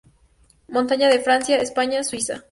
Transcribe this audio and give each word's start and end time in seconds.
Montañas 0.67 1.11
de 1.13 1.19
Francia, 1.19 1.57
España, 1.61 2.03
Suiza 2.03 2.39